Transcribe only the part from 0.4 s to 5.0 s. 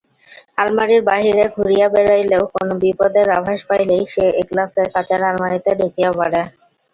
আলমারির বাহিরে ঘুরিয়া বেড়াইলেও কোন বিপদের আভাস পাইলেই সে একলাফে